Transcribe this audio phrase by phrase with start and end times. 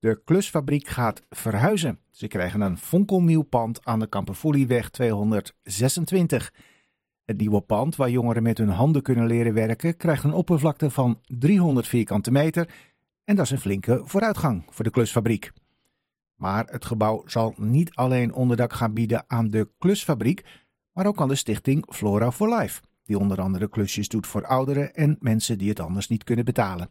[0.00, 1.98] De klusfabriek gaat verhuizen.
[2.10, 6.52] Ze krijgen een fonkelnieuw pand aan de Kamperfoelieweg 226.
[7.24, 11.20] Het nieuwe pand, waar jongeren met hun handen kunnen leren werken, krijgt een oppervlakte van
[11.22, 12.74] 300 vierkante meter.
[13.24, 15.52] En dat is een flinke vooruitgang voor de klusfabriek.
[16.34, 20.44] Maar het gebouw zal niet alleen onderdak gaan bieden aan de klusfabriek,
[20.92, 24.94] maar ook aan de stichting Flora for Life, die onder andere klusjes doet voor ouderen
[24.94, 26.90] en mensen die het anders niet kunnen betalen.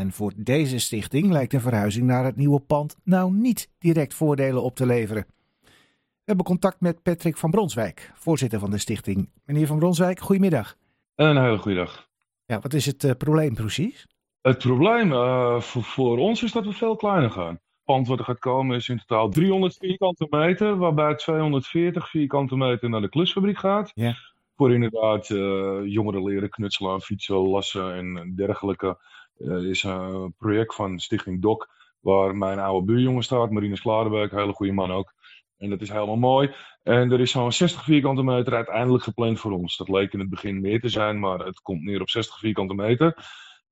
[0.00, 4.62] En voor deze stichting lijkt een verhuizing naar het nieuwe pand nou niet direct voordelen
[4.62, 5.26] op te leveren.
[5.62, 9.30] We hebben contact met Patrick van Bronswijk, voorzitter van de stichting.
[9.44, 10.76] Meneer van Bronswijk, goedemiddag.
[11.14, 12.08] Een hele goede dag.
[12.46, 14.06] Ja, wat is het uh, probleem precies?
[14.40, 17.52] Het probleem uh, voor, voor, ons is dat we veel kleiner gaan.
[17.52, 22.56] Het pand wat er gaat komen is in totaal 300 vierkante meter, waarbij 240 vierkante
[22.56, 23.90] meter naar de klusfabriek gaat.
[23.94, 24.14] Ja.
[24.56, 28.98] Voor inderdaad uh, jongeren leren knutselen, fietsen, lassen en dergelijke.
[29.40, 31.68] Uh, is een project van Stichting DOC,
[32.00, 35.12] waar mijn oude buurjongen staat, Marines Klarenbeek, hele goede man ook.
[35.56, 36.54] En dat is helemaal mooi.
[36.82, 39.76] En er is zo'n 60 vierkante meter uiteindelijk gepland voor ons.
[39.76, 42.74] Dat leek in het begin meer te zijn, maar het komt neer op 60 vierkante
[42.74, 43.16] meter.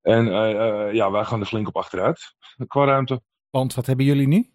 [0.02, 2.34] En uh, uh, ja, wij gaan er flink op achteruit
[2.66, 3.22] qua ruimte.
[3.50, 4.50] Want wat hebben jullie nu?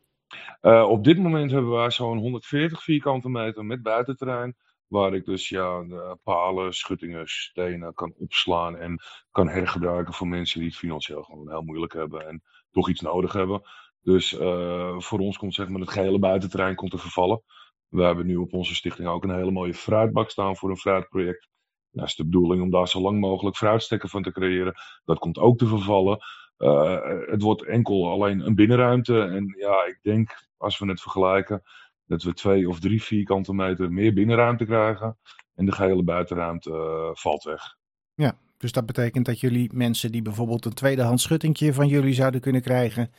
[0.61, 4.55] Uh, op dit moment hebben wij zo'n 140 vierkante meter met buitenterrein.
[4.93, 5.83] Waar ik dus ja,
[6.23, 11.61] palen, schuttingen, stenen kan opslaan en kan hergebruiken voor mensen die het financieel gewoon heel
[11.61, 13.61] moeilijk hebben en toch iets nodig hebben.
[14.01, 17.41] Dus uh, voor ons komt zeg maar het gehele buitenterrein komt te vervallen.
[17.87, 21.49] We hebben nu op onze stichting ook een hele mooie fruitbak staan voor een fruitproject.
[21.91, 24.73] Dat is de bedoeling om daar zo lang mogelijk fruitstekken van te creëren.
[25.05, 26.19] Dat komt ook te vervallen.
[26.57, 29.21] Uh, het wordt enkel alleen een binnenruimte.
[29.21, 31.61] En ja, ik denk als we het vergelijken,
[32.05, 35.17] dat we twee of drie vierkante meter meer binnenruimte krijgen.
[35.55, 37.77] En de gehele buitenruimte uh, valt weg.
[38.13, 42.41] Ja, dus dat betekent dat jullie mensen die bijvoorbeeld een tweedehands schuttingje van jullie zouden
[42.41, 43.11] kunnen krijgen,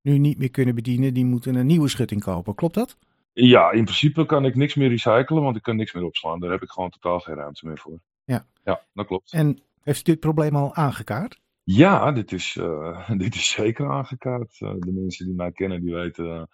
[0.00, 2.54] nu niet meer kunnen bedienen, die moeten een nieuwe schutting kopen.
[2.54, 2.96] Klopt dat?
[3.32, 6.40] Ja, in principe kan ik niks meer recyclen, want ik kan niks meer opslaan.
[6.40, 8.00] Daar heb ik gewoon totaal geen ruimte meer voor.
[8.24, 9.32] Ja, ja dat klopt.
[9.32, 11.40] En heeft u dit probleem al aangekaart?
[11.62, 14.60] Ja, dit is, uh, dit is zeker aangekaart.
[14.60, 16.48] Uh, de mensen die mij kennen, die weten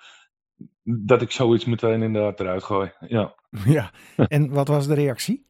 [0.83, 2.93] dat ik zoiets meteen inderdaad eruit gooi.
[3.01, 3.35] Ja.
[3.65, 3.93] ja.
[4.17, 5.49] En wat was de reactie?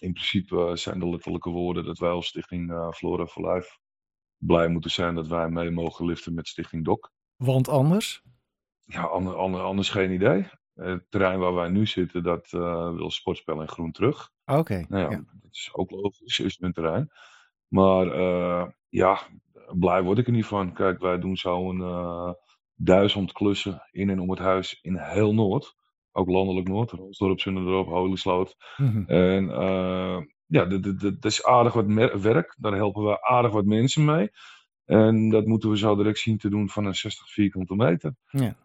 [0.00, 3.78] in principe zijn de letterlijke woorden dat wij als stichting Flora for Life
[4.46, 7.12] blij moeten zijn dat wij mee mogen liften met Stichting DOC.
[7.36, 8.22] Want anders?
[8.84, 10.48] Ja, ander, ander, anders geen idee.
[10.74, 14.30] Het terrein waar wij nu zitten, dat uh, wil Sportspel in Groen terug.
[14.44, 14.58] Oké.
[14.58, 17.10] Okay, nou ja, ja, dat is ook logisch, is hun terrein.
[17.68, 18.06] Maar
[18.88, 19.20] ja,
[19.78, 20.72] blij word ik er niet van.
[20.72, 21.78] Kijk, wij doen zo'n
[22.84, 25.76] duizend klussen in en om het huis in heel Noord.
[26.12, 28.56] Ook landelijk Noord, Rolsdorp, Zunderdorp, Holisloot.
[28.76, 29.06] Mm -hmm.
[29.06, 29.46] En
[30.46, 31.86] ja, dat is aardig wat
[32.20, 32.56] werk.
[32.58, 34.30] Daar helpen we aardig wat mensen mee.
[34.84, 38.14] En dat moeten we zo direct zien te doen van een 60 vierkante meter.
[38.30, 38.56] Ja,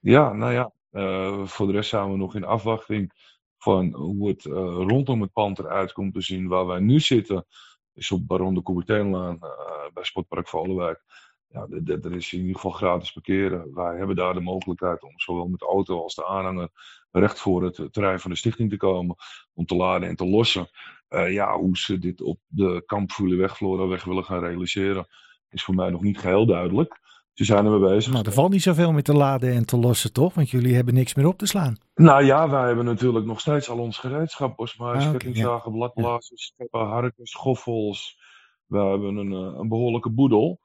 [0.00, 0.72] ja nou ja.
[0.92, 3.12] Uh, voor de rest zijn we nog in afwachting
[3.58, 4.54] van hoe het uh,
[4.86, 6.48] rondom het pand eruit komt te zien.
[6.48, 7.46] Waar wij nu zitten,
[7.94, 9.50] is op Baron de Coubertinlaan uh,
[9.92, 11.02] bij Sportpark Volenwijk.
[11.48, 13.74] Ja, er is in ieder geval gratis parkeren.
[13.74, 16.68] Wij hebben daar de mogelijkheid om zowel met de auto als de aanhanger
[17.10, 19.16] recht voor het terrein van de stichting te komen.
[19.54, 20.68] Om te laden en te lossen.
[21.08, 25.06] Uh, ja, hoe ze dit op de Kampvoelenweg, Floraweg willen gaan realiseren,
[25.50, 27.00] is voor mij nog niet geheel duidelijk.
[27.32, 28.12] Ze zijn er mee bezig.
[28.12, 30.34] Maar er valt niet zoveel meer te laden en te lossen, toch?
[30.34, 31.76] Want jullie hebben niks meer op te slaan.
[31.94, 34.56] Nou ja, wij hebben natuurlijk nog steeds al ons gereedschap.
[34.56, 35.76] Bosmuis, ah, okay, kettingzagen, ja.
[35.76, 38.18] bladblazers, steppen, harkens, schoffels.
[38.66, 40.60] We hebben een, een behoorlijke boedel.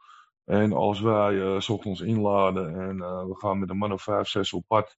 [0.51, 4.03] En als wij uh, s ochtends inladen en uh, we gaan met een man of
[4.03, 4.97] vijf, zes op pad.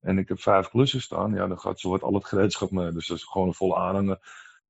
[0.00, 2.92] En ik heb vijf klussen staan, ja, dan gaat zo wat al het gereedschap mee.
[2.92, 4.18] Dus dat is gewoon een volle aanhanger.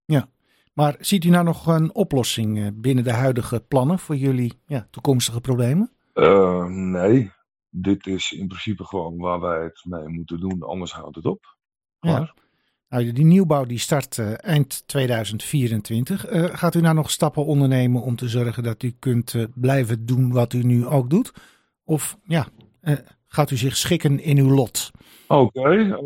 [0.05, 0.28] Ja,
[0.72, 5.41] maar ziet u nou nog een oplossing binnen de huidige plannen voor jullie ja, toekomstige
[5.41, 5.91] problemen?
[6.15, 7.33] Uh, nee,
[7.69, 11.56] dit is in principe gewoon waar wij het mee moeten doen, anders houdt het op.
[12.01, 12.34] Ja.
[12.94, 16.31] Nou, die nieuwbouw die start uh, eind 2024.
[16.31, 20.06] Uh, gaat u nou nog stappen ondernemen om te zorgen dat u kunt uh, blijven
[20.06, 21.33] doen wat u nu ook doet?
[21.84, 22.47] Of ja,
[23.27, 24.91] gaat u zich schikken in uw lot?
[25.28, 25.98] Oké,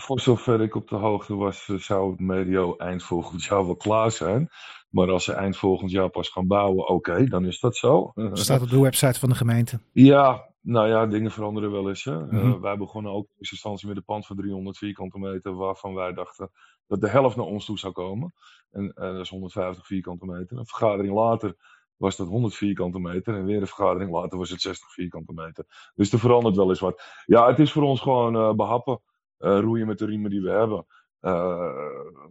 [0.00, 4.10] voor zover ik op de hoogte was, zou het medio eind volgend jaar wel klaar
[4.10, 4.48] zijn.
[4.90, 8.12] Maar als ze eind volgend jaar pas gaan bouwen, oké, okay, dan is dat zo.
[8.32, 9.80] Staat op de website van de gemeente.
[9.92, 12.04] Ja, nou ja, dingen veranderen wel eens.
[12.04, 12.18] Hè.
[12.18, 12.52] Mm -hmm.
[12.52, 15.94] uh, wij begonnen ook in eerste instantie met een pand van 300 vierkante meter, waarvan
[15.94, 16.50] wij dachten
[16.86, 18.34] dat de helft naar ons toe zou komen.
[18.70, 20.58] En uh, dat is 150 vierkante meter.
[20.58, 21.56] Een vergadering later
[21.96, 23.34] was dat 100 vierkante meter.
[23.34, 25.64] En weer een vergadering later was het 60 vierkante meter.
[25.94, 27.02] Dus er verandert wel eens wat.
[27.26, 29.00] Ja, het is voor ons gewoon uh, behappen.
[29.40, 30.86] Roeien met de riemen die we hebben.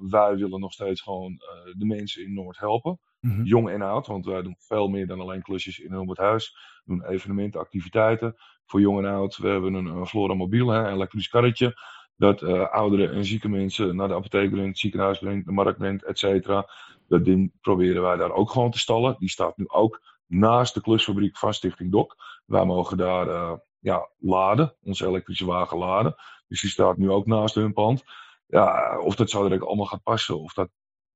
[0.09, 1.41] wij willen nog steeds gewoon
[1.77, 2.99] de mensen in Noord helpen.
[3.19, 3.43] Mhm.
[3.43, 6.57] Jong en oud, want wij doen veel meer dan alleen klusjes in het huis.
[6.85, 8.35] We doen evenementen, activiteiten
[8.65, 9.37] voor jong en oud.
[9.37, 11.73] We hebben een, een Flora Mobiel, hè, een elektrisch karretje.
[12.15, 15.77] Dat uh, oudere en zieke mensen naar de apotheek brengt, het ziekenhuis brengt, de markt
[15.77, 16.69] brengt, et cetera.
[17.07, 19.15] Dat ding proberen wij daar ook gewoon te stallen.
[19.19, 22.15] Die staat nu ook naast de klusfabriek van Stichting Dok.
[22.45, 26.15] Wij mogen daar uh, ja, laden, onze elektrische wagen laden.
[26.47, 28.03] Dus die staat nu ook naast hun pand.
[28.47, 30.69] Ja, of dat zo direct allemaal gaat passen, of dat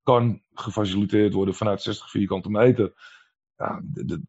[0.04, 2.94] kan gefaciliteerd worden vanuit 60 vierkante meter.
[3.57, 3.81] Ja,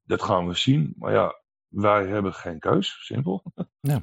[0.05, 0.95] dat gaan we zien.
[0.97, 3.43] Maar ja, wij hebben geen keus, simpel.
[3.81, 4.03] Ja.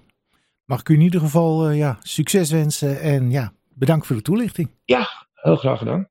[0.66, 4.22] Mag ik u in ieder geval uh, ja, succes wensen en ja, bedankt voor de
[4.22, 4.70] toelichting.
[4.86, 6.11] Ja, heel graag gedaan.